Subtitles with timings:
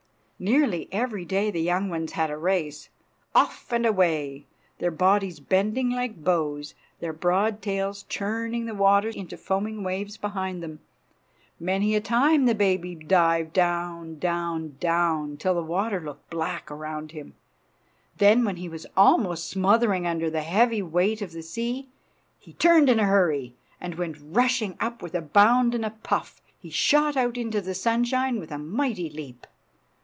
[0.43, 2.89] Nearly every day the young ones had a race.
[3.35, 4.47] Off and away!
[4.79, 10.63] their bodies bending like bows, their broad tails churning the water into foaming waves behind
[10.63, 10.79] them.
[11.59, 17.11] Many a time the baby dived down, down, down, till the water looked black around
[17.11, 17.35] him.
[18.17, 21.87] Then, when he was almost smothering under the heavy weight of the sea,
[22.39, 26.41] he turned in a hurry, and went rushing up with a bound and a puff.
[26.59, 29.45] He shot out into the sunshine with a mighty leap.